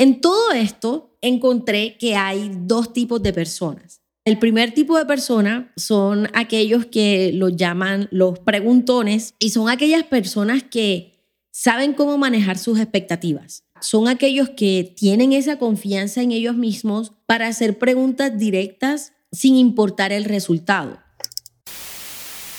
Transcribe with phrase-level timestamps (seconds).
[0.00, 4.00] En todo esto encontré que hay dos tipos de personas.
[4.24, 10.04] El primer tipo de persona son aquellos que los llaman los preguntones y son aquellas
[10.04, 13.64] personas que saben cómo manejar sus expectativas.
[13.82, 20.12] Son aquellos que tienen esa confianza en ellos mismos para hacer preguntas directas sin importar
[20.12, 20.98] el resultado.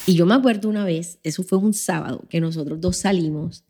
[0.06, 3.64] Y yo me acuerdo una vez, eso fue un sábado, que nosotros dos salimos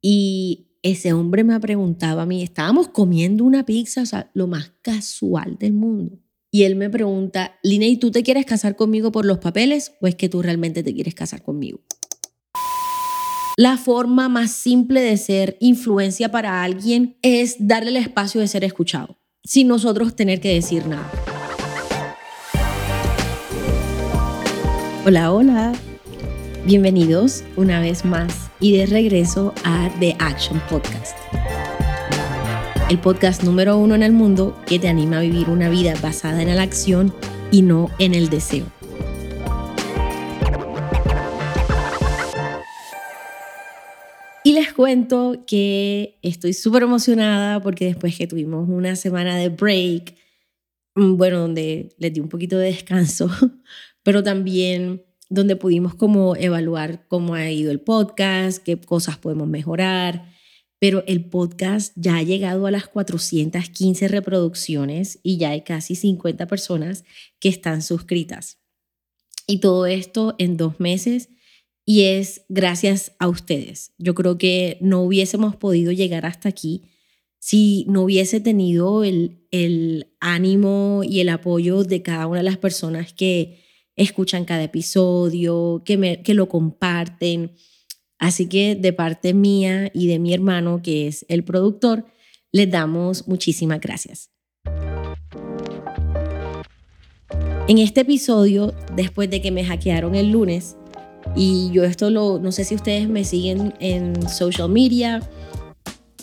[0.00, 4.46] y ese hombre me ha preguntado a mí, estábamos comiendo una pizza, o sea, lo
[4.46, 6.18] más casual del mundo.
[6.50, 10.06] Y él me pregunta, Lina, ¿y tú te quieres casar conmigo por los papeles o
[10.06, 11.80] es que tú realmente te quieres casar conmigo?
[13.56, 18.64] La forma más simple de ser influencia para alguien es darle el espacio de ser
[18.64, 21.10] escuchado, sin nosotros tener que decir nada.
[25.04, 25.72] Hola, hola.
[26.64, 31.16] Bienvenidos una vez más y de regreso a The Action Podcast.
[32.90, 36.42] El podcast número uno en el mundo que te anima a vivir una vida basada
[36.42, 37.14] en la acción
[37.50, 38.66] y no en el deseo.
[44.42, 50.16] Y les cuento que estoy súper emocionada porque después que tuvimos una semana de break,
[50.96, 53.30] mm, bueno, donde les di un poquito de descanso,
[54.02, 60.28] pero también donde pudimos como evaluar cómo ha ido el podcast, qué cosas podemos mejorar.
[60.80, 66.46] Pero el podcast ya ha llegado a las 415 reproducciones y ya hay casi 50
[66.46, 67.04] personas
[67.38, 68.58] que están suscritas.
[69.46, 71.28] Y todo esto en dos meses
[71.84, 73.92] y es gracias a ustedes.
[73.98, 76.82] Yo creo que no hubiésemos podido llegar hasta aquí
[77.38, 82.58] si no hubiese tenido el, el ánimo y el apoyo de cada una de las
[82.58, 83.59] personas que
[83.96, 87.52] escuchan cada episodio, que, me, que lo comparten.
[88.18, 92.06] Así que de parte mía y de mi hermano, que es el productor,
[92.52, 94.30] les damos muchísimas gracias.
[97.68, 100.76] En este episodio, después de que me hackearon el lunes,
[101.36, 105.22] y yo esto lo, no sé si ustedes me siguen en social media,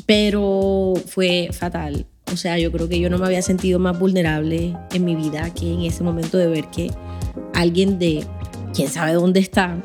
[0.05, 2.05] pero fue fatal.
[2.31, 5.53] O sea, yo creo que yo no me había sentido más vulnerable en mi vida
[5.53, 6.91] que en ese momento de ver que
[7.57, 8.23] alguien de
[8.73, 9.77] quién sabe dónde está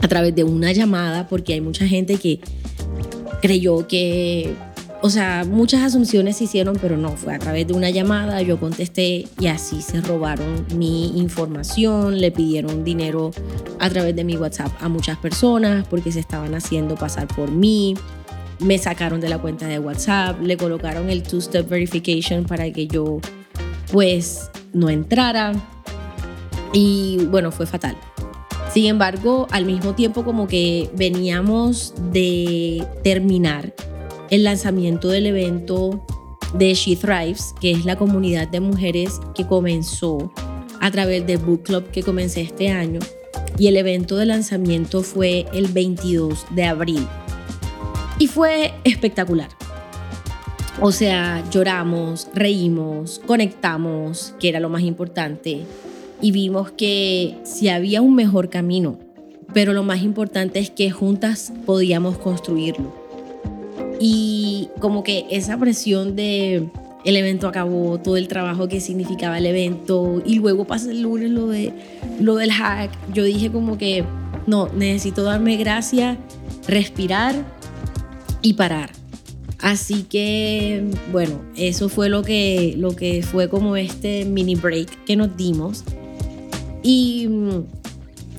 [0.00, 2.40] a través de una llamada, porque hay mucha gente que
[3.42, 4.54] creyó que,
[5.02, 8.58] o sea, muchas asunciones se hicieron, pero no, fue a través de una llamada, yo
[8.58, 13.32] contesté y así se robaron mi información, le pidieron dinero
[13.78, 17.94] a través de mi WhatsApp a muchas personas porque se estaban haciendo pasar por mí.
[18.60, 23.20] Me sacaron de la cuenta de WhatsApp, le colocaron el two-step verification para que yo
[23.92, 25.52] pues no entrara
[26.72, 27.96] y bueno, fue fatal.
[28.72, 33.74] Sin embargo, al mismo tiempo como que veníamos de terminar
[34.30, 36.04] el lanzamiento del evento
[36.54, 40.32] de She Thrives, que es la comunidad de mujeres que comenzó
[40.80, 43.00] a través del book club que comencé este año.
[43.58, 47.06] Y el evento de lanzamiento fue el 22 de abril.
[48.18, 49.48] Y fue espectacular.
[50.80, 55.66] O sea, lloramos, reímos, conectamos, que era lo más importante
[56.20, 58.98] y vimos que si había un mejor camino,
[59.54, 62.92] pero lo más importante es que juntas podíamos construirlo.
[64.00, 66.68] Y como que esa presión de
[67.04, 71.30] el evento acabó, todo el trabajo que significaba el evento y luego pasa el lunes
[71.30, 71.72] lo, de,
[72.20, 74.04] lo del hack, yo dije como que
[74.46, 76.18] no, necesito darme gracias,
[76.66, 77.34] respirar
[78.42, 78.90] y parar.
[79.60, 85.16] Así que, bueno, eso fue lo que, lo que fue como este mini break que
[85.16, 85.84] nos dimos
[86.82, 87.64] y mm,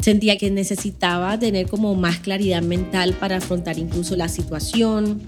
[0.02, 5.22] sentía que necesitaba tener como más claridad mental para afrontar incluso la situación.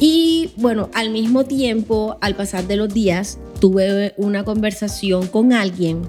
[0.00, 6.02] Y bueno, al mismo tiempo, al pasar de los días, tuve una conversación con alguien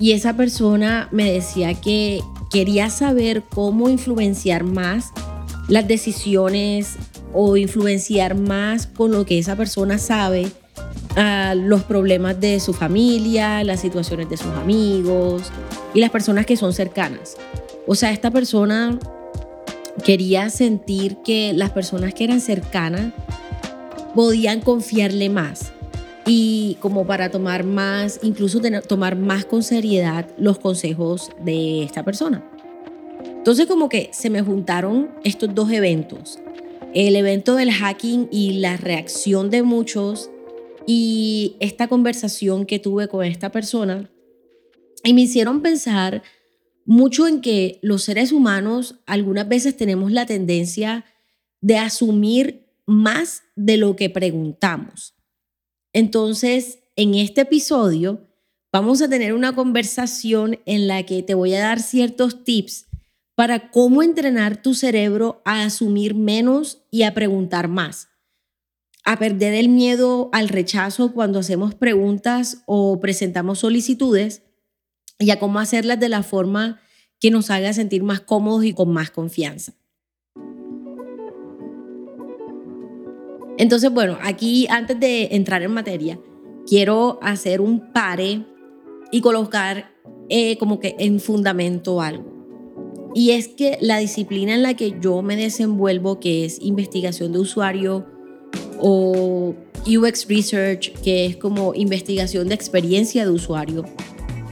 [0.00, 2.20] y esa persona me decía que
[2.50, 5.10] quería saber cómo influenciar más
[5.68, 6.96] las decisiones
[7.32, 10.52] o influenciar más con lo que esa persona sabe
[11.16, 15.50] a los problemas de su familia, las situaciones de sus amigos
[15.94, 17.36] y las personas que son cercanas.
[17.86, 18.98] O sea, esta persona
[20.04, 23.12] quería sentir que las personas que eran cercanas
[24.14, 25.72] podían confiarle más
[26.26, 32.44] y como para tomar más, incluso tomar más con seriedad los consejos de esta persona.
[33.24, 36.38] Entonces como que se me juntaron estos dos eventos,
[36.94, 40.30] el evento del hacking y la reacción de muchos
[40.86, 44.10] y esta conversación que tuve con esta persona
[45.02, 46.22] y me hicieron pensar
[46.86, 51.04] mucho en que los seres humanos algunas veces tenemos la tendencia
[51.60, 55.14] de asumir más de lo que preguntamos.
[55.92, 58.28] Entonces, en este episodio
[58.72, 62.86] vamos a tener una conversación en la que te voy a dar ciertos tips
[63.34, 68.08] para cómo entrenar tu cerebro a asumir menos y a preguntar más,
[69.04, 74.42] a perder el miedo al rechazo cuando hacemos preguntas o presentamos solicitudes
[75.18, 76.80] y a cómo hacerlas de la forma
[77.20, 79.74] que nos haga sentir más cómodos y con más confianza.
[83.56, 86.18] Entonces, bueno, aquí antes de entrar en materia,
[86.66, 88.44] quiero hacer un pare
[89.12, 89.92] y colocar
[90.28, 92.32] eh, como que en fundamento algo.
[93.14, 97.38] Y es que la disciplina en la que yo me desenvuelvo, que es investigación de
[97.38, 98.06] usuario
[98.78, 99.54] o
[99.86, 103.84] UX Research, que es como investigación de experiencia de usuario,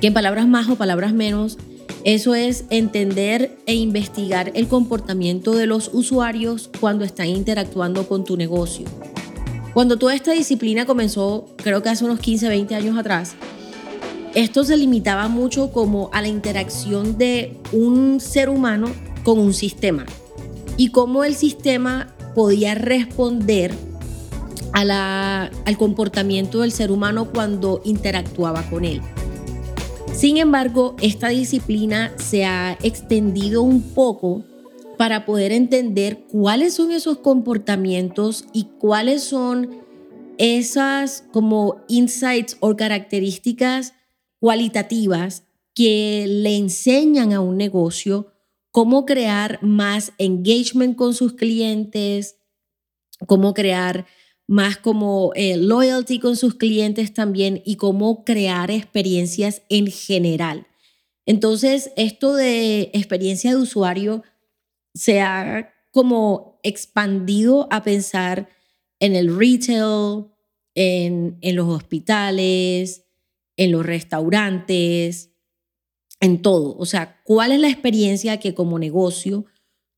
[0.00, 1.58] que en palabras más o palabras menos,
[2.04, 8.36] eso es entender e investigar el comportamiento de los usuarios cuando están interactuando con tu
[8.36, 8.86] negocio.
[9.72, 13.34] Cuando toda esta disciplina comenzó, creo que hace unos 15, 20 años atrás,
[14.34, 18.90] esto se limitaba mucho como a la interacción de un ser humano
[19.24, 20.04] con un sistema
[20.76, 23.74] y cómo el sistema podía responder
[24.72, 29.00] al comportamiento del ser humano cuando interactuaba con él.
[30.12, 34.44] Sin embargo, esta disciplina se ha extendido un poco
[34.98, 39.82] para poder entender cuáles son esos comportamientos y cuáles son
[40.38, 43.94] esas como insights o características
[44.38, 48.32] cualitativas que le enseñan a un negocio
[48.70, 52.38] cómo crear más engagement con sus clientes,
[53.26, 54.06] cómo crear
[54.52, 60.66] más como eh, loyalty con sus clientes también y cómo crear experiencias en general.
[61.24, 64.22] Entonces, esto de experiencia de usuario
[64.92, 68.50] se ha como expandido a pensar
[69.00, 70.26] en el retail,
[70.74, 73.06] en, en los hospitales,
[73.56, 75.30] en los restaurantes,
[76.20, 76.76] en todo.
[76.76, 79.46] O sea, ¿cuál es la experiencia que como negocio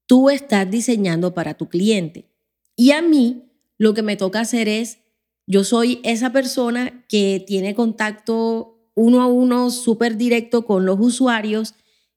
[0.07, 2.31] tú estás diseñando para tu cliente?
[2.77, 4.99] Y a mí lo que me toca hacer es,
[5.47, 11.75] yo soy esa persona que tiene contacto uno a uno súper directo con los usuarios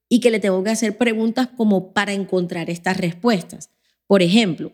[0.08, 3.70] y que le tengo que hacer preguntas como para encontrar estas respuestas.
[4.06, 4.72] Por ejemplo,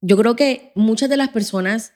[0.00, 1.92] yo creo que muchas de las personas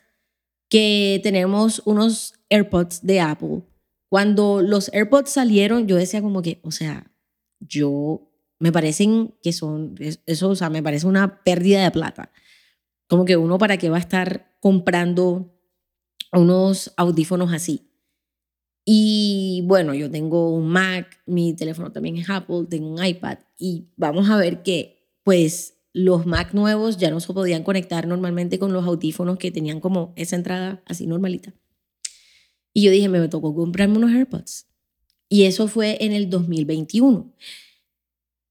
[0.69, 3.62] que tenemos unos AirPods de Apple,
[4.09, 7.12] cuando los AirPods salieron, yo decía como que, o sea,
[7.61, 8.29] yo
[8.59, 9.94] me parecen que son,
[10.27, 12.33] eso, o sea, me parece una pérdida de plata.
[13.12, 15.55] Como que uno para qué va a estar comprando
[16.32, 17.91] unos audífonos así.
[18.87, 23.91] Y bueno, yo tengo un Mac, mi teléfono también es Apple, tengo un iPad y
[23.99, 28.73] vamos a ver que pues los Mac nuevos ya no se podían conectar normalmente con
[28.73, 31.53] los audífonos que tenían como esa entrada así normalita.
[32.73, 34.69] Y yo dije, me tocó comprarme unos AirPods.
[35.29, 37.31] Y eso fue en el 2021.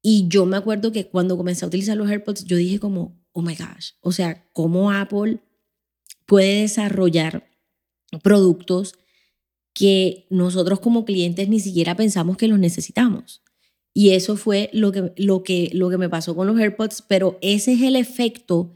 [0.04, 3.42] Y yo me acuerdo que cuando comencé a utilizar los AirPods, yo dije como, oh
[3.42, 5.40] my gosh, o sea, cómo Apple
[6.26, 7.50] puede desarrollar
[8.24, 8.96] productos
[9.74, 13.42] que nosotros como clientes ni siquiera pensamos que los necesitamos.
[13.94, 17.38] Y eso fue lo que, lo que, lo que me pasó con los AirPods, pero
[17.42, 18.72] ese es el efecto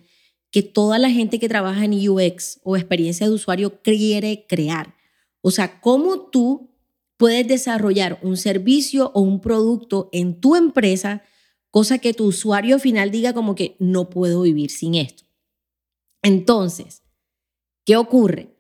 [0.52, 4.96] que toda la gente que trabaja en UX o experiencia de usuario quiere crear.
[5.42, 6.72] O sea, cómo tú
[7.18, 11.24] puedes desarrollar un servicio o un producto en tu empresa,
[11.76, 15.26] cosa que tu usuario final diga como que no puedo vivir sin esto.
[16.22, 17.04] Entonces,
[17.84, 18.56] ¿qué ocurre?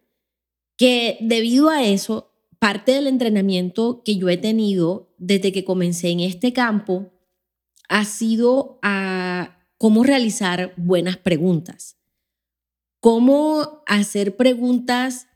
[0.75, 6.19] Que debido a eso, parte del entrenamiento que yo he tenido desde que comencé en
[6.19, 7.13] este campo
[7.87, 11.95] ha sido a cómo realizar buenas preguntas,
[12.99, 15.29] cómo hacer preguntas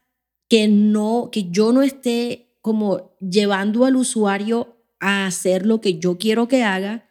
[0.50, 6.18] que no que yo no esté como llevando al usuario a hacer lo que yo
[6.18, 7.09] quiero que haga,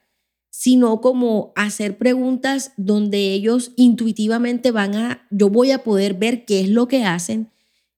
[0.59, 6.63] sino como hacer preguntas donde ellos intuitivamente van a yo voy a poder ver qué
[6.63, 7.53] es lo que hacen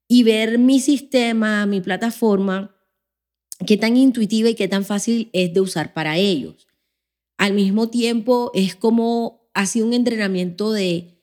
[0.06, 2.76] y ver mi sistema, mi plataforma,
[3.66, 6.68] qué tan intuitiva y qué tan fácil es de usar para ellos.
[7.38, 11.18] Al mismo tiempo, es como ha sido un entrenamiento de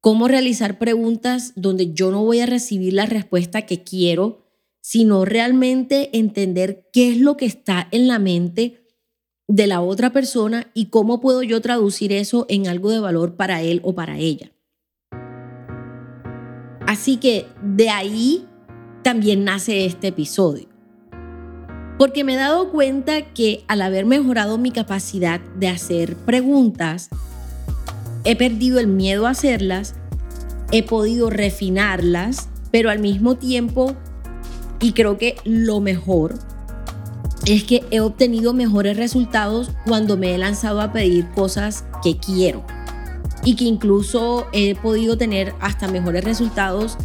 [0.00, 4.44] cómo realizar preguntas donde yo no voy a recibir la respuesta que quiero,
[4.80, 8.80] sino realmente entender qué es lo que está en la mente
[9.50, 13.62] de la otra persona y cómo puedo yo traducir eso en algo de valor para
[13.62, 14.52] él o para ella.
[16.86, 18.46] Así que de ahí
[19.02, 20.68] también nace este episodio.
[21.98, 27.10] Porque me he dado cuenta que al haber mejorado mi capacidad de hacer preguntas,
[28.24, 29.94] he perdido el miedo a hacerlas
[30.72, 33.96] he podido refinarlas, pero al mismo tiempo,
[34.80, 36.34] y creo que lo mejor,
[37.46, 42.64] es que he obtenido mejores resultados cuando me he lanzado a pedir cosas que quiero
[43.44, 46.98] y que incluso he podido tener hasta mejores resultados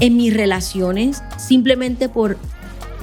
[0.00, 2.38] en mis relaciones simplemente por,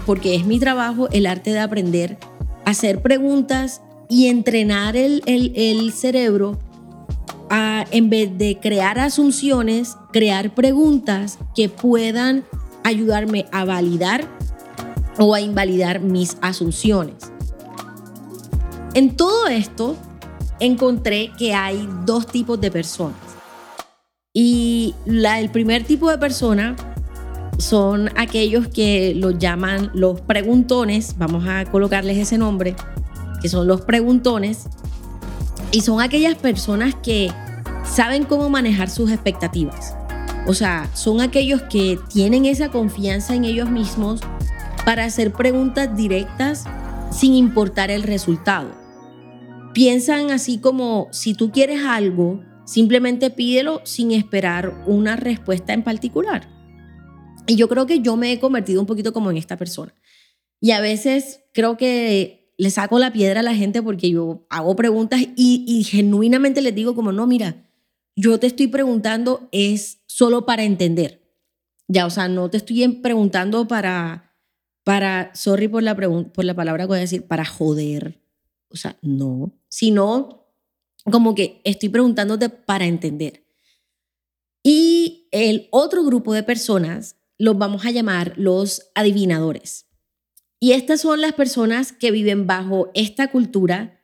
[0.05, 2.17] porque es mi trabajo el arte de aprender
[2.65, 6.59] a hacer preguntas y entrenar el, el, cerebro
[7.49, 12.43] a, en vez de crear asunciones, crear preguntas que puedan
[12.83, 14.27] ayudarme a validar
[15.21, 17.31] o a invalidar mis asunciones.
[18.95, 19.95] En todo esto
[20.59, 23.17] encontré que hay dos tipos de personas.
[24.33, 26.75] Y el primer tipo de persona
[27.59, 32.75] son aquellos que los llaman los preguntones, vamos a colocarles ese nombre,
[33.43, 34.65] que son los preguntones,
[35.71, 37.31] y son aquellas personas que
[37.83, 39.95] saben cómo manejar sus expectativas.
[40.47, 44.21] O sea, son aquellos que tienen esa confianza en ellos mismos
[44.85, 46.65] para hacer preguntas directas
[47.11, 48.71] sin importar el resultado.
[49.73, 56.49] Piensan así como si tú quieres algo, simplemente pídelo sin esperar una respuesta en particular.
[57.47, 59.93] Y yo creo que yo me he convertido un poquito como en esta persona.
[60.59, 64.75] Y a veces creo que le saco la piedra a la gente porque yo hago
[64.75, 67.67] preguntas y, y genuinamente les digo como, no, mira,
[68.15, 71.21] yo te estoy preguntando es solo para entender.
[71.87, 74.30] Ya, o sea, no te estoy preguntando para
[74.83, 78.19] para, sorry por la, por la palabra que voy a decir, para joder.
[78.69, 80.47] O sea, no, sino
[81.03, 83.45] como que estoy preguntándote para entender.
[84.63, 89.87] Y el otro grupo de personas los vamos a llamar los adivinadores.
[90.59, 93.99] Y estas son las personas que viven bajo esta cultura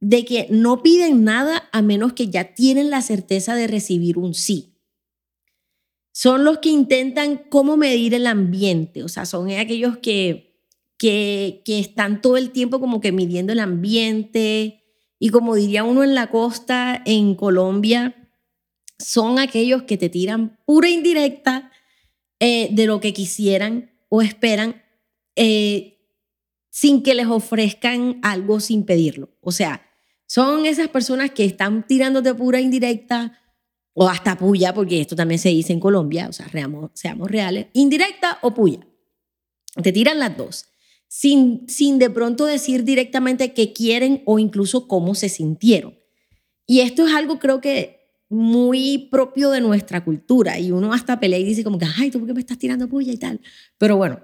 [0.00, 4.34] de que no piden nada a menos que ya tienen la certeza de recibir un
[4.34, 4.69] sí
[6.20, 10.54] son los que intentan cómo medir el ambiente, o sea, son aquellos que,
[10.98, 14.84] que, que están todo el tiempo como que midiendo el ambiente
[15.18, 18.28] y como diría uno en la costa, en Colombia,
[18.98, 21.72] son aquellos que te tiran pura indirecta
[22.38, 24.82] eh, de lo que quisieran o esperan
[25.36, 26.06] eh,
[26.68, 29.30] sin que les ofrezcan algo sin pedirlo.
[29.40, 29.88] O sea,
[30.26, 33.39] son esas personas que están tirándote pura indirecta
[33.94, 36.48] o hasta puya, porque esto también se dice en Colombia, o sea,
[36.94, 38.86] seamos, reales, indirecta o puya.
[39.82, 40.66] Te tiran las dos,
[41.08, 45.98] sin, sin de pronto decir directamente qué quieren o incluso cómo se sintieron.
[46.66, 51.40] Y esto es algo creo que muy propio de nuestra cultura y uno hasta pelea
[51.40, 53.40] y dice como que, ay, ¿tú por qué me estás tirando puya y tal?
[53.76, 54.20] Pero bueno,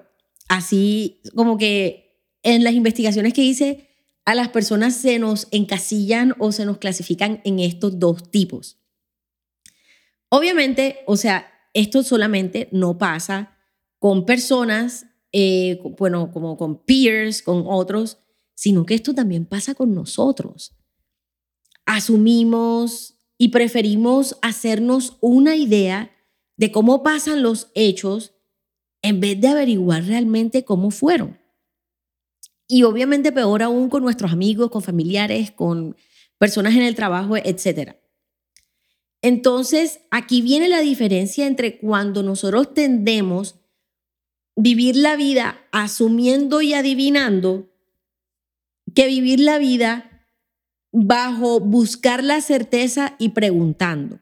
[0.49, 3.89] así como que en las investigaciones que hice,
[4.25, 8.79] a las personas se nos encasillan o se nos clasifican en estos dos tipos.
[10.37, 13.57] Obviamente, o sea, esto solamente no pasa
[13.99, 18.19] con personas, eh, bueno, como con peers, con otros,
[18.55, 20.77] sino que esto también pasa con nosotros.
[21.87, 26.11] Asumimos y preferimos hacernos una idea
[26.59, 28.35] de cómo pasan los hechos
[29.01, 31.39] en vez de averiguar realmente cómo fueron.
[32.69, 35.97] Y obviamente peor aún con nuestros amigos, con familiares, con
[36.37, 37.97] personas en el trabajo, etcétera.
[39.23, 43.57] Entonces, aquí viene la diferencia entre cuando nosotros tendemos
[44.57, 47.69] vivir la vida asumiendo y adivinando
[48.95, 50.27] que vivir la vida
[50.93, 54.21] bajo buscar la certeza y preguntando.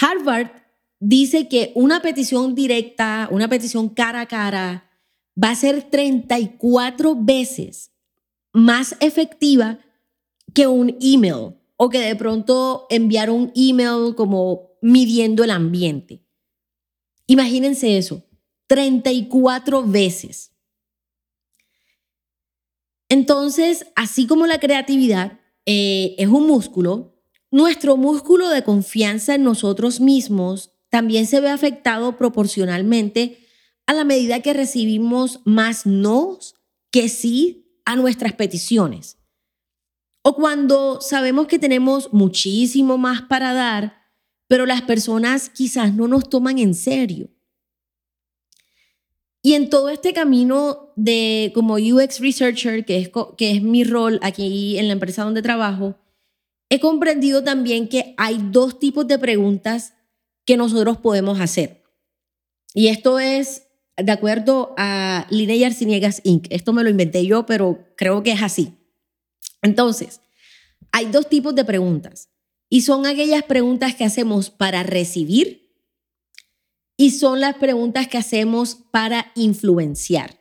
[0.00, 0.50] Harvard
[1.00, 4.90] dice que una petición directa, una petición cara a cara,
[5.42, 7.92] va a ser 34 veces
[8.52, 9.78] más efectiva
[10.54, 16.24] que un email o que de pronto enviar un email como midiendo el ambiente.
[17.26, 18.22] Imagínense eso,
[18.68, 20.52] 34 veces.
[23.08, 27.20] Entonces, así como la creatividad eh, es un músculo,
[27.50, 33.44] nuestro músculo de confianza en nosotros mismos también se ve afectado proporcionalmente
[33.86, 36.54] a la medida que recibimos más nos
[36.92, 39.18] que sí a nuestras peticiones.
[40.22, 44.02] O cuando sabemos que tenemos muchísimo más para dar,
[44.46, 47.28] pero las personas quizás no nos toman en serio.
[49.42, 54.20] Y en todo este camino de como UX Researcher, que es, que es mi rol
[54.22, 55.96] aquí en la empresa donde trabajo,
[56.70, 59.94] he comprendido también que hay dos tipos de preguntas
[60.44, 61.82] que nosotros podemos hacer.
[62.72, 66.46] Y esto es de acuerdo a Linnea Arciniegas Inc.
[66.50, 68.81] Esto me lo inventé yo, pero creo que es así.
[69.62, 70.20] Entonces,
[70.90, 72.28] hay dos tipos de preguntas.
[72.68, 75.62] Y son aquellas preguntas que hacemos para recibir
[76.96, 80.38] y son las preguntas que hacemos para influenciar.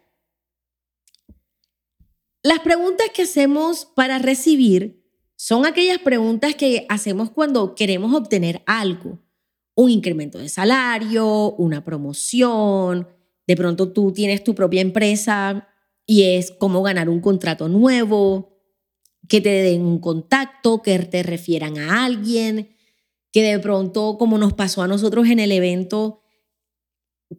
[2.44, 5.04] Las preguntas que hacemos para recibir
[5.36, 9.20] son aquellas preguntas que hacemos cuando queremos obtener algo,
[9.76, 13.08] un incremento de salario, una promoción,
[13.48, 15.68] de pronto tú tienes tu propia empresa
[16.06, 18.51] y es cómo ganar un contrato nuevo,
[19.32, 22.76] que te den un contacto, que te refieran a alguien,
[23.32, 26.22] que de pronto, como nos pasó a nosotros en el evento,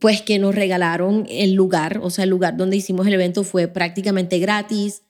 [0.00, 3.68] pues que nos regalaron el lugar, o sea, el lugar donde hicimos el evento fue
[3.68, 5.02] prácticamente gratis.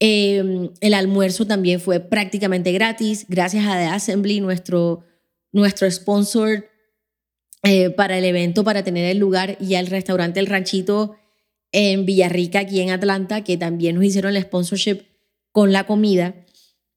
[0.00, 5.04] Em, el almuerzo también fue prácticamente gratis, gracias a The Assembly, nuestro,
[5.50, 6.68] nuestro sponsor
[7.62, 11.16] eh, para el evento, para tener el lugar, y al restaurante El Ranchito
[11.72, 15.11] en Villarrica, aquí en Atlanta, que también nos hicieron el sponsorship
[15.52, 16.34] con la comida.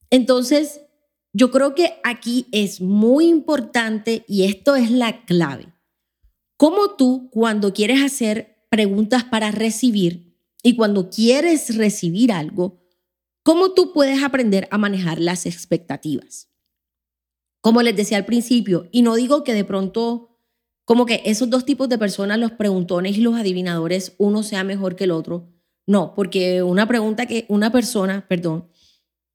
[0.10, 0.82] Entonces,
[1.34, 5.76] yo creo que aquí es muy importante y esto es la clave
[6.58, 12.82] ¿Cómo tú cuando quieres hacer preguntas para recibir y cuando quieres recibir algo,
[13.44, 16.50] cómo tú puedes aprender a manejar las expectativas?
[17.60, 20.40] Como les decía al principio, y no digo que de pronto,
[20.86, 24.96] como que esos dos tipos de personas, los preguntones y los adivinadores, uno sea mejor
[24.96, 25.52] que el otro.
[25.88, 28.68] No, porque una pregunta que una persona, perdón,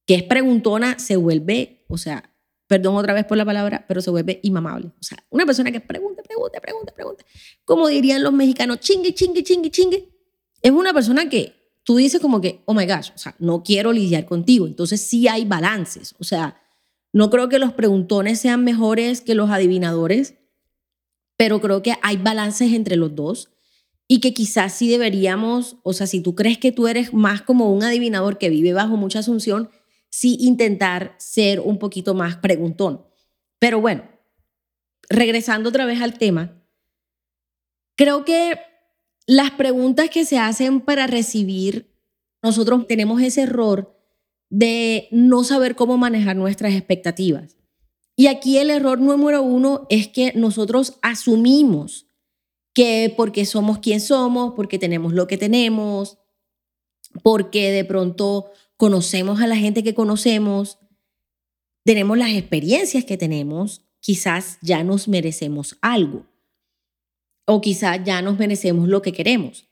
[0.07, 2.35] que es preguntona se vuelve, o sea,
[2.66, 4.88] perdón otra vez por la palabra, pero se vuelve inmamable.
[4.88, 7.25] O sea, una persona que pregunta, pregunta, pregunta, pregunta,
[7.64, 10.09] como dirían los mexicanos, chingue, chingue, chingue, chingue,
[10.62, 13.92] es una persona que tú dices como que, oh my gosh, o sea, no quiero
[13.92, 14.66] lidiar contigo.
[14.66, 16.14] Entonces sí hay balances.
[16.19, 16.61] O sea,
[17.12, 20.35] no creo que los preguntones sean mejores que los adivinadores,
[21.37, 23.50] pero creo que hay balances entre los dos
[24.12, 27.72] y que quizás sí deberíamos, o sea, si tú crees que tú eres más como
[27.72, 29.70] un adivinador que vive bajo mucha asunción,
[30.10, 33.06] sí intentar ser un poquito más preguntón.
[33.60, 34.02] Pero bueno,
[35.08, 36.60] regresando otra vez al tema,
[37.94, 38.58] creo que
[39.28, 41.94] las preguntas que se hacen para recibir,
[42.42, 43.96] nosotros tenemos ese error
[44.49, 47.58] de no saber cómo manejar nuestras expectativas.
[48.16, 52.09] Y aquí el error número uno es que nosotros asumimos
[52.73, 56.19] que porque somos quien somos, porque tenemos lo que tenemos,
[57.23, 60.78] porque de pronto conocemos a la gente que conocemos,
[61.85, 66.26] tenemos las experiencias que tenemos, quizás ya nos merecemos algo
[67.47, 69.69] o quizás ya nos merecemos lo que queremos.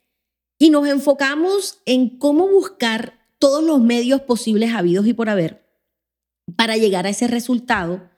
[0.58, 5.68] Y nos enfocamos en cómo buscar todos los medios posibles habidos y por haber
[6.56, 8.10] para llegar a ese resultado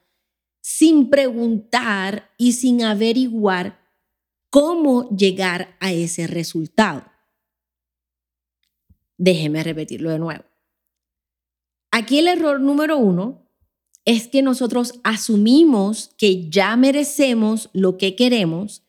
[0.63, 3.80] sin preguntar y sin averiguar
[4.51, 7.05] cómo llegar a ese resultado.
[9.17, 10.45] Déjeme repetirlo de nuevo.
[11.93, 13.47] Aquí el error número uno
[14.05, 18.83] es que nosotros asumimos que ya merecemos lo que queremos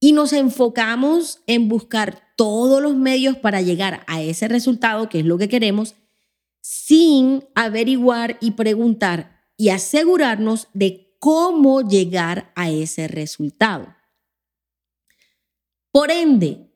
[0.00, 5.26] y nos enfocamos en buscar todos los medios para llegar a ese resultado, que es
[5.26, 5.94] lo que queremos,
[6.62, 13.94] sin averiguar y preguntar y asegurarnos de cómo llegar a ese resultado.
[15.92, 16.70] Por ende,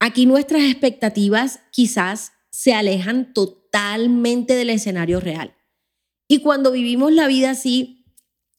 [0.00, 5.56] aquí nuestras expectativas quizás se alejan totalmente del escenario real.
[6.28, 8.04] Y cuando vivimos la vida así,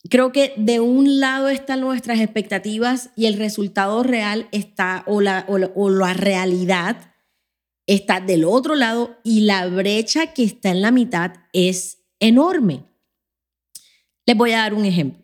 [0.09, 5.45] creo que de un lado están nuestras expectativas y el resultado real está, o la,
[5.47, 7.13] o la, realidad
[7.87, 12.85] está del otro lado y la brecha que está en la mitad es enorme.
[14.25, 15.23] Les voy a dar un ejemplo.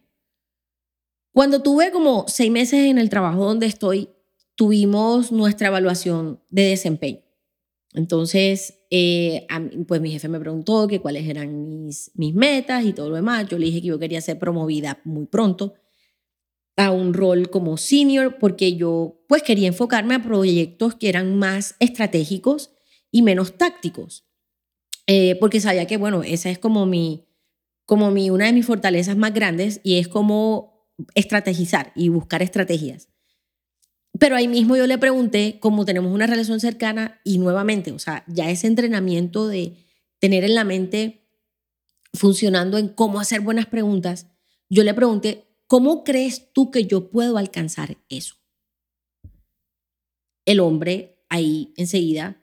[1.34, 4.10] Cuando tuve como seis meses en el trabajo donde estoy,
[4.62, 7.24] tuvimos nuestra evaluación de desempeño.
[7.95, 9.47] Entonces, eh,
[9.88, 13.47] pues mi jefe me preguntó que cuáles eran mis, mis metas y todo lo demás.
[13.50, 15.74] Yo le dije que yo quería ser promovida muy pronto
[16.78, 21.76] a un rol como senior porque yo pues quería enfocarme a proyectos que eran más
[21.80, 22.69] estratégicos
[23.10, 24.28] y menos tácticos.
[25.08, 27.26] Eh, porque sabía que, bueno, esa es como mi,
[27.88, 33.11] como mi, una de mis fortalezas más grandes y es como estrategizar y buscar estrategias.
[34.19, 38.24] Pero ahí mismo yo le pregunté, como tenemos una relación cercana y nuevamente, o sea,
[38.28, 39.76] ya ese entrenamiento de
[40.19, 41.28] tener en la mente
[42.13, 44.28] funcionando en cómo hacer buenas preguntas,
[44.69, 48.36] yo le pregunté, ¿cómo crees tú que yo puedo alcanzar eso?
[50.45, 52.41] El hombre ahí enseguida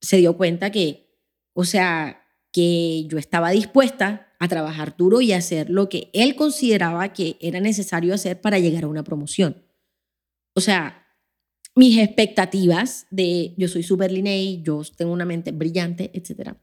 [0.00, 1.18] se dio cuenta que,
[1.52, 7.12] o sea, que yo estaba dispuesta a trabajar duro y hacer lo que él consideraba
[7.12, 9.63] que era necesario hacer para llegar a una promoción.
[10.54, 11.06] O sea,
[11.74, 16.60] mis expectativas de yo soy súper lineal, yo tengo una mente brillante, etcétera,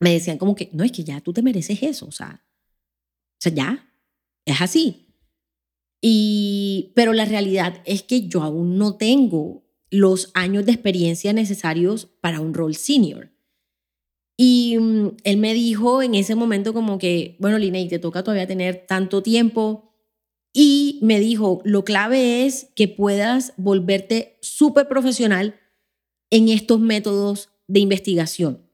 [0.00, 2.44] me decían como que, no, es que ya tú te mereces eso, o sea,
[3.38, 3.92] O sea, ya,
[4.44, 5.14] es así.
[6.02, 12.06] Y, pero la realidad es que yo aún no tengo los años de experiencia necesarios
[12.20, 13.32] para un rol senior.
[14.36, 18.46] Y mm, él me dijo en ese momento como que, bueno, Linnea, te toca todavía
[18.46, 19.89] tener tanto tiempo.
[20.52, 25.60] Y me dijo, lo clave es que puedas volverte súper profesional
[26.30, 28.68] en estos métodos de investigación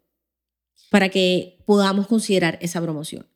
[0.91, 3.27] para que podamos considerar esa promoción.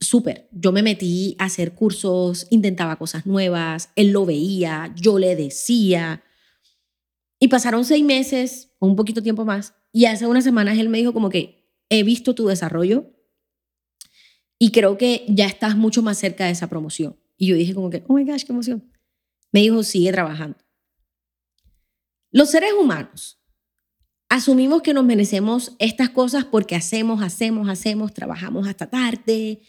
[0.00, 0.48] Súper.
[0.52, 6.22] Yo me metí a hacer cursos, intentaba cosas nuevas, él lo veía, yo le decía.
[7.38, 9.74] Y pasaron seis meses un poquito tiempo más.
[9.92, 13.12] Y hace unas semanas él me dijo como que he visto tu desarrollo
[14.58, 17.16] y creo que ya estás mucho más cerca de esa promoción.
[17.42, 18.88] Y yo dije como que, oh my gosh, qué emoción.
[19.50, 20.58] Me dijo, sigue trabajando.
[22.30, 23.42] Los seres humanos
[24.28, 29.60] asumimos que nos merecemos estas cosas porque hacemos, hacemos, hacemos, trabajamos hasta tarde,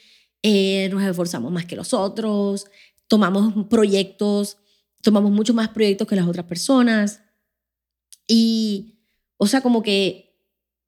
[0.44, 2.68] eh, nos esforzamos más que los otros,
[3.08, 4.58] tomamos proyectos,
[5.02, 7.22] tomamos mucho más proyectos que las otras personas.
[8.28, 9.00] Y,
[9.38, 10.38] o sea, como que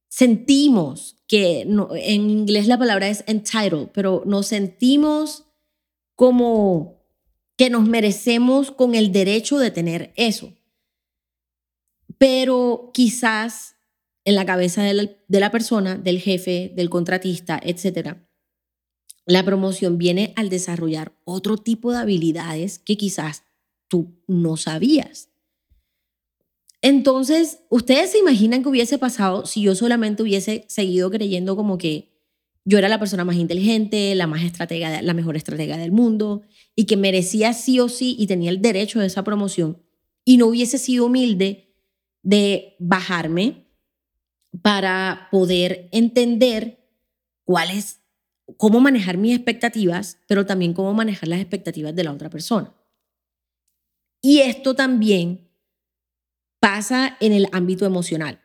[0.08, 5.46] sentimos que, en inglés la palabra es entitled, pero nos sentimos
[6.16, 7.04] como
[7.58, 10.54] que nos merecemos con el derecho de tener eso.
[12.18, 13.76] Pero quizás
[14.24, 18.28] en la cabeza de la, de la persona, del jefe, del contratista, etcétera,
[19.26, 23.44] la promoción viene al desarrollar otro tipo de habilidades que quizás
[23.88, 25.30] tú no sabías.
[26.82, 32.15] Entonces, ¿ustedes se imaginan que hubiese pasado si yo solamente hubiese seguido creyendo como que
[32.66, 36.42] yo era la persona más inteligente, la más estratega, la mejor estratega del mundo
[36.76, 39.82] y que merecía sí o sí y tenía el derecho de esa promoción
[40.26, 41.76] y no hubiese sido humilde
[42.24, 43.68] de bajarme
[44.64, 46.90] para poder entender
[47.44, 48.02] cuál es
[48.58, 52.74] cómo manejar mis expectativas, pero también cómo manejar las expectativas de la otra persona.
[54.22, 55.52] Y esto también
[56.60, 58.42] pasa en el ámbito emocional.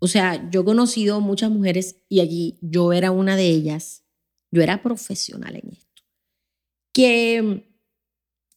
[0.00, 4.02] O sea, yo he conocido muchas mujeres y allí yo era una de ellas,
[4.50, 6.02] yo era profesional en esto,
[6.92, 7.70] que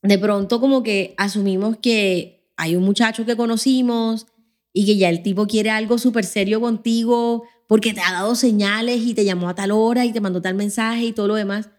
[0.01, 4.25] de pronto como que asumimos que hay un muchacho que conocimos
[4.71, 9.01] y que ya el tipo quiere algo súper serio contigo porque te ha dado señales
[9.01, 11.69] y te llamó a tal hora y te mandó tal mensaje y todo lo demás.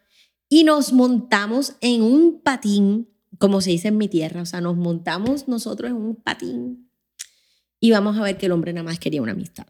[0.49, 4.77] Y nos montamos en un patín, como se dice en mi tierra, o sea, nos
[4.77, 6.91] montamos nosotros en un patín
[7.85, 9.67] y vamos a ver que el hombre nada más quería una amistad.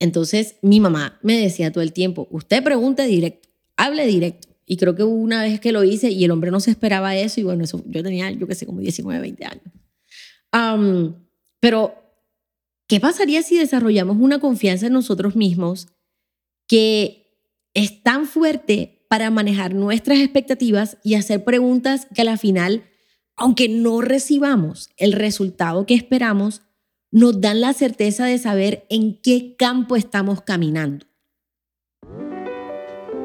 [0.00, 4.48] Entonces mi mamá me decía todo el tiempo, usted pregunte directo, hable directo.
[4.66, 7.38] Y creo que una vez que lo hice y el hombre no se esperaba eso
[7.38, 11.04] y bueno, eso, yo tenía, yo qué sé, como 19, 20 años.
[11.60, 11.94] pero
[12.88, 15.86] ¿Qué pasaría si desarrollamos una confianza en nosotros mismos
[16.66, 22.82] que es tan fuerte para manejar nuestras expectativas y hacer preguntas que a la final,
[23.38, 26.62] aunque no recibamos el resultado que esperamos,
[27.10, 31.06] nos dan la certeza de saber en qué campo estamos caminando?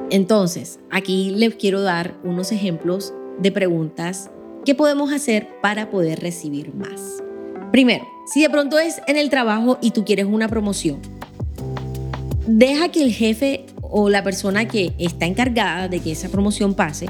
[0.09, 4.29] Entonces, aquí les quiero dar unos ejemplos de preguntas
[4.63, 7.23] que podemos hacer para poder recibir más.
[7.71, 11.01] Primero, si de pronto es en el trabajo y tú quieres una promoción,
[12.45, 17.07] deja que el jefe o la persona que está encargada de que esa promoción pase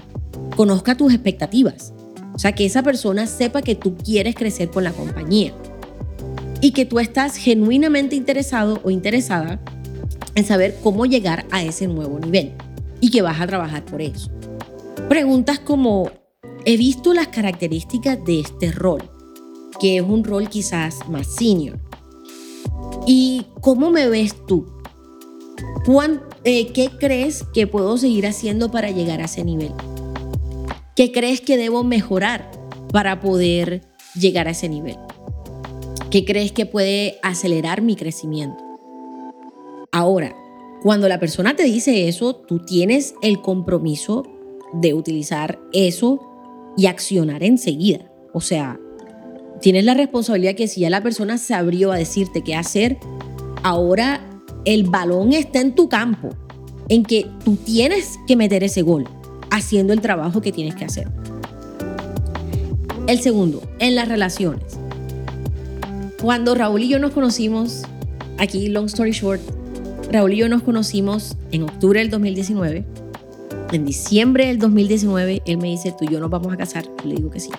[0.55, 1.93] conozca tus expectativas.
[2.33, 5.53] O sea, que esa persona sepa que tú quieres crecer con la compañía
[6.61, 9.59] y que tú estás genuinamente interesado o interesada
[10.35, 12.53] en saber cómo llegar a ese nuevo nivel
[12.99, 14.31] y que vas a trabajar por eso.
[15.09, 16.09] Preguntas como,
[16.65, 19.03] he visto las características de este rol
[19.79, 21.77] que es un rol quizás más senior.
[23.05, 24.65] ¿Y cómo me ves tú?
[26.45, 29.73] Eh, ¿Qué crees que puedo seguir haciendo para llegar a ese nivel?
[30.95, 32.51] ¿Qué crees que debo mejorar
[32.91, 33.81] para poder
[34.13, 34.97] llegar a ese nivel?
[36.11, 38.63] ¿Qué crees que puede acelerar mi crecimiento?
[39.91, 40.35] Ahora,
[40.83, 44.23] cuando la persona te dice eso, tú tienes el compromiso
[44.73, 46.19] de utilizar eso
[46.77, 48.11] y accionar enseguida.
[48.31, 48.79] O sea,
[49.61, 52.99] tienes la responsabilidad que si ya la persona se abrió a decirte qué hacer,
[53.63, 54.21] ahora
[54.65, 56.29] el balón está en tu campo,
[56.87, 59.07] en que tú tienes que meter ese gol,
[59.55, 61.07] haciendo el trabajo que tienes que hacer.
[63.07, 64.77] El segundo, en las relaciones.
[66.21, 67.83] Cuando Raúl y yo nos conocimos,
[68.37, 69.41] aquí long story short,
[70.11, 72.85] Raúl y yo nos conocimos en octubre del 2019.
[73.71, 76.85] En diciembre del 2019, él me dice, tú y yo nos vamos a casar.
[77.03, 77.49] le digo que sí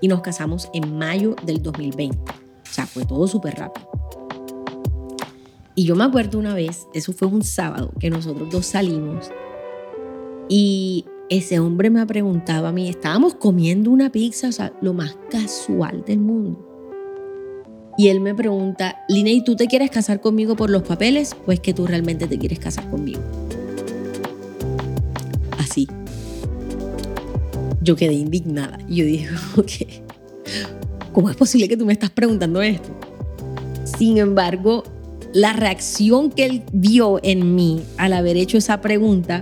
[0.00, 2.16] y nos casamos en mayo del 2020.
[2.16, 3.88] O sea, fue todo súper rápido.
[5.74, 9.30] Y yo me acuerdo una vez, eso fue un sábado, que nosotros dos salimos
[10.48, 15.16] Y ese hombre me preguntaba a mí, estábamos comiendo una pizza, o sea, lo más
[15.30, 16.62] casual del mundo.
[17.98, 21.34] Y él me pregunta, Lina, ¿y tú te quieres casar conmigo por los papeles?
[21.46, 23.20] Pues que tú realmente te quieres casar conmigo.
[25.58, 25.88] Así.
[27.80, 28.78] Yo quedé indignada.
[28.88, 29.72] Yo dije, ok,
[31.12, 32.90] ¿cómo es posible que tú me estás preguntando esto?
[33.98, 34.84] Sin embargo,
[35.32, 39.40] la reacción que él vio en mí al haber hecho esa pregunta,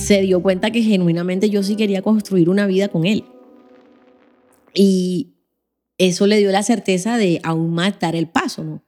[0.00, 3.24] se dio cuenta que genuinamente yo sí quería construir una vida con él.
[4.74, 5.34] Y
[5.98, 8.84] eso le dio la certeza de aún más dar el paso, ¿no?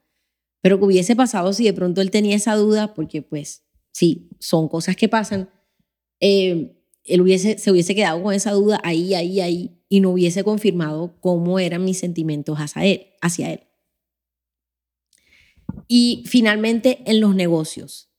[0.63, 4.69] Pero que hubiese pasado si de pronto él tenía esa duda, porque pues sí, son
[4.69, 5.51] cosas que pasan,
[6.21, 10.45] eh, él hubiese, se hubiese quedado con esa duda ahí, ahí, ahí, y no hubiese
[10.45, 13.07] confirmado cómo eran mis sentimientos hacia él.
[13.21, 13.61] Hacia él.
[15.89, 18.12] Y finalmente, en los negocios.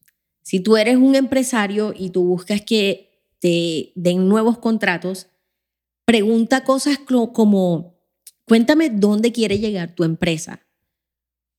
[0.43, 5.27] Si tú eres un empresario y tú buscas que te den nuevos contratos,
[6.05, 7.93] pregunta cosas como
[8.45, 10.65] Cuéntame dónde quiere llegar tu empresa.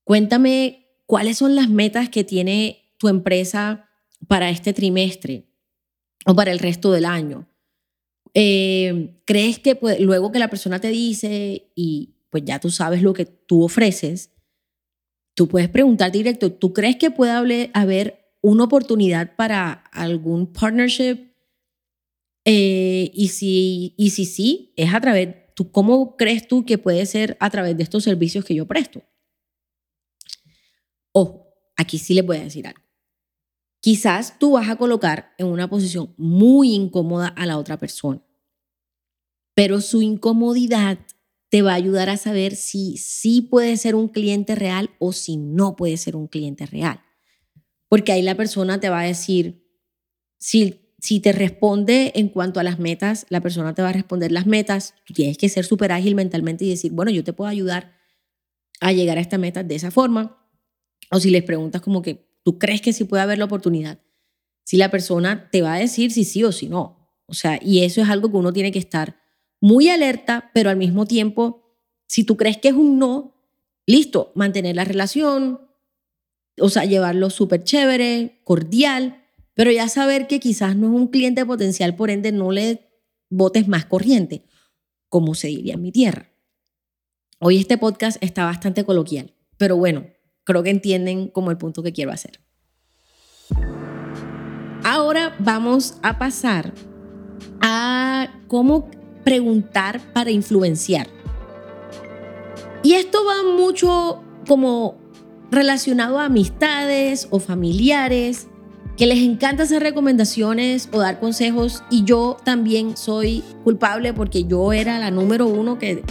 [0.05, 3.89] Cuéntame cuáles son las metas que tiene tu empresa
[4.29, 5.49] para este trimestre
[6.27, 7.49] o para el resto del año.
[8.35, 13.13] Eh, ¿Crees que luego que la persona te dice y pues ya tú sabes lo
[13.13, 14.33] que tú ofreces,
[15.35, 21.33] tú puedes preguntar directo, ¿tú crees que puede haber una oportunidad para algún partnership?
[22.45, 27.07] Eh, y, si, y si sí, es a través ¿tú, ¿cómo crees tú que puede
[27.07, 29.03] ser a través de estos servicios que yo presto?
[31.13, 32.83] Ojo, aquí sí les voy a decir algo.
[33.81, 38.23] Quizás tú vas a colocar en una posición muy incómoda a la otra persona,
[39.55, 40.99] pero su incomodidad
[41.51, 45.37] te va a ayudar a saber si sí puede ser un cliente real o si
[45.37, 47.01] no puede ser un cliente real.
[47.89, 49.65] Porque ahí la persona te va a decir,
[50.39, 54.33] si si te responde en cuanto a las metas, la persona te va a responder
[54.33, 57.51] las metas, tú tienes que ser súper ágil mentalmente y decir, bueno, yo te puedo
[57.51, 57.93] ayudar
[58.81, 60.43] a llegar a esta meta de esa forma.
[61.11, 63.99] O si les preguntas como que, ¿tú crees que sí puede haber la oportunidad?
[64.65, 67.07] Si la persona te va a decir si sí o si no.
[67.27, 69.21] O sea, y eso es algo que uno tiene que estar
[69.61, 73.35] muy alerta, pero al mismo tiempo, si tú crees que es un no,
[73.85, 75.64] listo, mantener la relación,
[76.61, 79.23] o sea, llevarlo súper chévere, cordial,
[79.55, 82.89] pero ya saber que quizás no es un cliente potencial, por ende no le
[83.31, 84.45] botes más corriente,
[85.09, 86.31] como se diría en mi tierra.
[87.41, 90.07] Hoy este podcast está bastante coloquial, pero bueno,
[90.45, 92.41] creo que entienden como el punto que quiero hacer.
[94.85, 96.73] Ahora vamos a pasar
[97.61, 98.91] a cómo
[99.25, 101.09] preguntar para influenciar.
[102.83, 105.04] Y esto va mucho como
[105.51, 108.49] relacionado a amistades o familiares
[108.97, 114.73] que les encanta hacer recomendaciones o dar consejos y yo también soy culpable porque yo
[114.73, 116.03] era la número uno que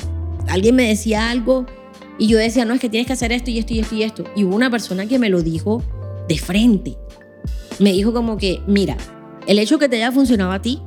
[0.50, 1.66] alguien me decía algo
[2.20, 4.04] y yo decía, no, es que tienes que hacer esto y esto y esto y
[4.04, 4.24] esto.
[4.36, 5.82] Y hubo una persona que me lo dijo
[6.28, 6.98] de frente.
[7.80, 8.98] Me dijo como que, mira,
[9.48, 10.80] el hecho que te haya funcionado a ti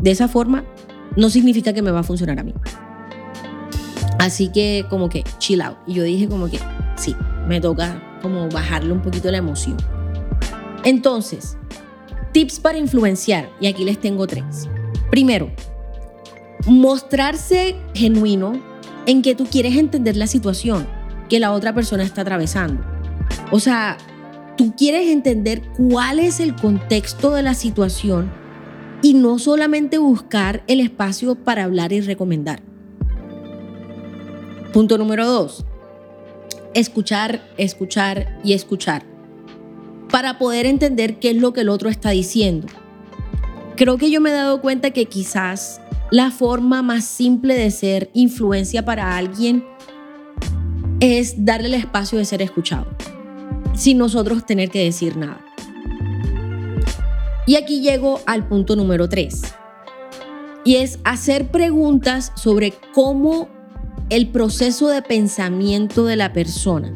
[0.00, 0.64] de esa forma
[1.16, 2.54] no significa que me va a funcionar a mí.
[4.18, 5.76] Así que como que chill out.
[5.86, 6.58] Y yo dije como que,
[6.96, 7.14] sí,
[7.46, 9.76] me toca como bajarle un poquito la emoción.
[10.84, 11.56] Entonces,
[12.32, 14.68] tips para influenciar, y aquí les tengo tres.
[15.10, 15.50] Primero,
[16.66, 18.60] mostrarse genuino
[19.06, 20.86] en que tú quieres entender la situación
[21.28, 22.82] que la otra persona está atravesando.
[23.50, 23.96] O sea,
[24.56, 28.30] tú quieres entender cuál es el contexto de la situación
[29.02, 32.60] y no solamente buscar el espacio para hablar y recomendar.
[34.72, 35.64] Punto número dos,
[36.74, 39.04] escuchar, escuchar y escuchar
[40.10, 42.68] para poder entender qué es lo que el otro está diciendo.
[43.76, 48.10] Creo que yo me he dado cuenta que quizás la forma más simple de ser
[48.14, 49.64] influencia para alguien
[51.00, 52.86] es darle el espacio de ser escuchado,
[53.74, 55.44] sin nosotros tener que decir nada.
[57.46, 59.42] Y aquí llego al punto número tres,
[60.64, 63.48] y es hacer preguntas sobre cómo
[64.10, 66.94] el proceso de pensamiento de la persona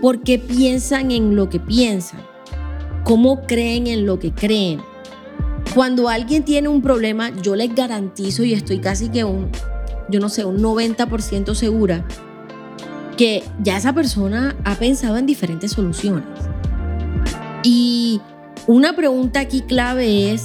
[0.00, 2.20] por qué piensan en lo que piensan,
[3.04, 4.80] cómo creen en lo que creen.
[5.74, 9.50] Cuando alguien tiene un problema, yo les garantizo y estoy casi que un,
[10.08, 12.06] yo no sé, un 90% segura
[13.16, 16.24] que ya esa persona ha pensado en diferentes soluciones.
[17.62, 18.20] Y
[18.66, 20.44] una pregunta aquí clave es,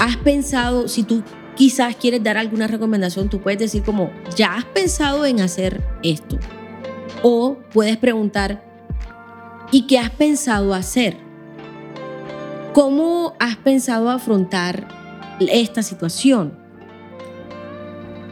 [0.00, 1.22] ¿has pensado, si tú
[1.58, 6.38] quizás quieres dar alguna recomendación, tú puedes decir como, ¿ya has pensado en hacer esto?
[7.22, 8.64] O puedes preguntar,
[9.72, 11.16] ¿y qué has pensado hacer?
[12.72, 14.86] ¿Cómo has pensado afrontar
[15.40, 16.56] esta situación?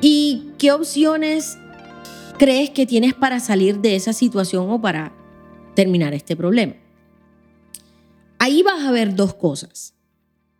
[0.01, 1.59] ¿Y qué opciones
[2.39, 5.13] crees que tienes para salir de esa situación o para
[5.75, 6.75] terminar este problema?
[8.39, 9.95] Ahí vas a ver dos cosas.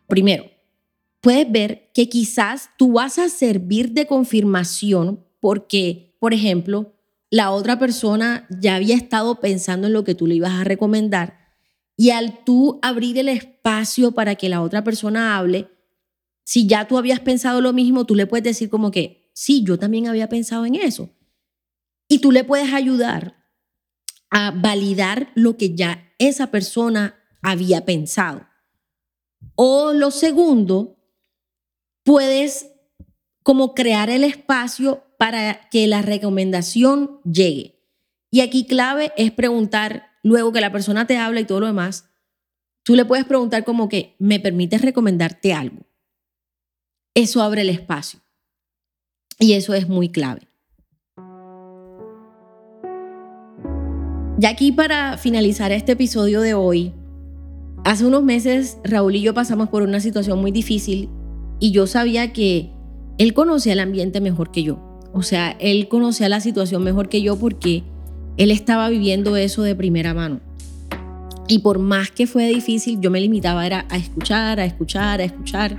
[0.07, 0.56] Primero,
[1.21, 6.93] puedes ver que quizás tú vas a servir de confirmación porque, por ejemplo,
[7.29, 11.47] la otra persona ya había estado pensando en lo que tú le ibas a recomendar
[11.97, 15.67] y al tú abrir el espacio para que la otra persona hable,
[16.43, 19.77] si ya tú habías pensado lo mismo, tú le puedes decir como que, sí, yo
[19.77, 21.09] también había pensado en eso.
[22.07, 23.35] Y tú le puedes ayudar
[24.29, 28.47] a validar lo que ya esa persona había pensado.
[29.55, 30.96] O lo segundo,
[32.07, 32.71] puedes
[33.43, 37.83] como crear el espacio para que la recomendación llegue.
[38.31, 42.09] Y aquí clave es preguntar, luego que la persona te habla y todo lo demás,
[42.83, 45.85] tú le puedes preguntar como que, ¿me permites recomendarte algo?
[47.13, 48.21] Eso abre el espacio.
[49.37, 50.47] Y eso es muy clave.
[54.37, 56.93] Ya aquí para finalizar este episodio de hoy,
[57.83, 61.09] hace unos meses Raúl y yo pasamos por una situación muy difícil
[61.59, 62.71] y yo sabía que
[63.17, 64.79] él conocía el ambiente mejor que yo.
[65.13, 67.83] O sea, él conocía la situación mejor que yo porque
[68.37, 70.39] él estaba viviendo eso de primera mano.
[71.47, 75.23] Y por más que fue difícil, yo me limitaba era a escuchar, a escuchar, a
[75.23, 75.77] escuchar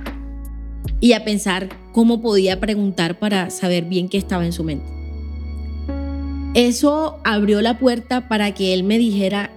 [0.99, 4.85] y a pensar cómo podía preguntar para saber bien qué estaba en su mente.
[6.55, 9.51] Eso abrió la puerta para que él me dijera,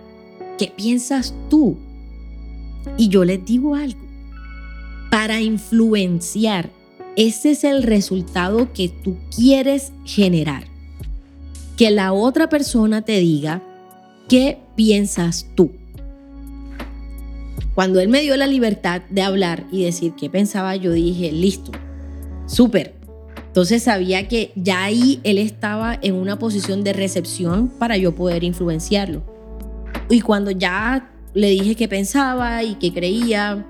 [0.58, 1.78] ¿qué piensas tú?
[2.98, 4.01] Y yo les digo algo,
[5.12, 6.70] para influenciar,
[7.16, 10.64] ese es el resultado que tú quieres generar.
[11.76, 13.62] Que la otra persona te diga,
[14.26, 15.70] ¿qué piensas tú?
[17.74, 21.72] Cuando él me dio la libertad de hablar y decir qué pensaba, yo dije, listo,
[22.46, 22.94] súper,
[23.48, 28.44] entonces sabía que ya ahí él estaba en una posición de recepción para yo poder
[28.44, 29.22] influenciarlo.
[30.08, 33.66] Y cuando ya le dije qué pensaba y qué creía,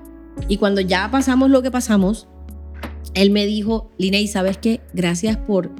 [0.47, 2.27] y cuando ya pasamos lo que pasamos,
[3.13, 4.81] él me dijo, y ¿sabes qué?
[4.93, 5.71] Gracias por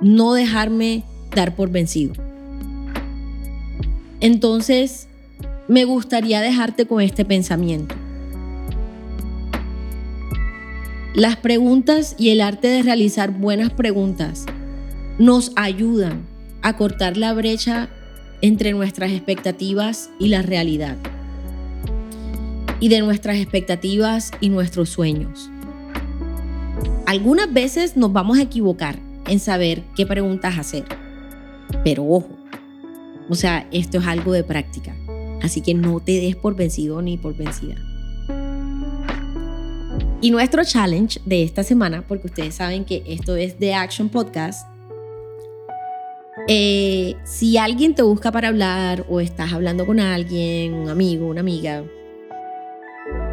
[0.00, 2.14] no dejarme dar por vencido.
[4.20, 5.08] Entonces,
[5.68, 7.94] me gustaría dejarte con este pensamiento.
[11.14, 14.46] Las preguntas y el arte de realizar buenas preguntas
[15.18, 16.26] nos ayudan
[16.62, 17.88] a cortar la brecha
[18.40, 20.96] entre nuestras expectativas y la realidad.
[22.80, 25.50] Y de nuestras expectativas y nuestros sueños.
[27.06, 30.84] Algunas veces nos vamos a equivocar en saber qué preguntas hacer.
[31.84, 32.28] Pero ojo,
[33.28, 34.94] o sea, esto es algo de práctica.
[35.42, 37.76] Así que no te des por vencido ni por vencida.
[40.20, 44.66] Y nuestro challenge de esta semana, porque ustedes saben que esto es The Action Podcast,
[46.48, 51.40] eh, si alguien te busca para hablar o estás hablando con alguien, un amigo, una
[51.40, 51.84] amiga,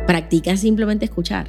[0.08, 1.48] practica simplemente escuchar.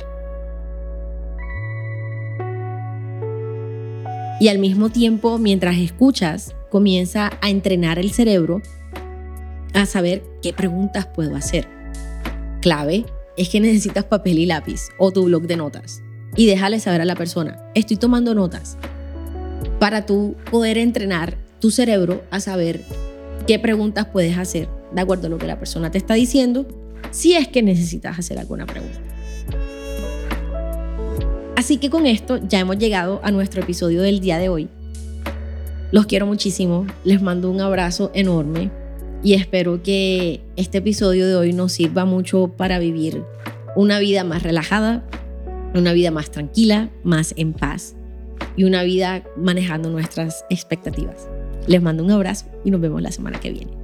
[4.38, 8.60] Y al mismo tiempo, mientras escuchas, comienza a entrenar el cerebro
[9.72, 11.66] a saber qué preguntas puedo hacer.
[12.60, 16.02] Clave, es que necesitas papel y lápiz o tu blog de notas
[16.36, 18.76] y déjale saber a la persona, estoy tomando notas
[19.78, 22.82] para tú poder entrenar tu cerebro a saber
[23.46, 26.66] qué preguntas puedes hacer de acuerdo a lo que la persona te está diciendo,
[27.10, 28.98] si es que necesitas hacer alguna pregunta.
[31.56, 34.68] Así que con esto ya hemos llegado a nuestro episodio del día de hoy.
[35.90, 38.70] Los quiero muchísimo, les mando un abrazo enorme
[39.22, 43.24] y espero que este episodio de hoy nos sirva mucho para vivir
[43.74, 45.04] una vida más relajada,
[45.74, 47.96] una vida más tranquila, más en paz
[48.56, 51.28] y una vida manejando nuestras expectativas.
[51.66, 53.75] Les mando un abrazo y nos vemos la semana que viene.